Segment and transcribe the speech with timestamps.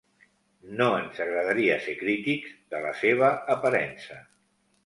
[0.79, 4.19] No ens agradaria ser crítics de la seva aparença.